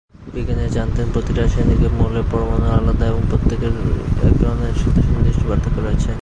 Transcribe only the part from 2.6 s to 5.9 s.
আলাদা, একের সাথে অন্যের সুনির্দিষ্ট পার্থক্য